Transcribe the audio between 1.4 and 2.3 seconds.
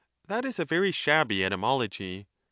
etymology.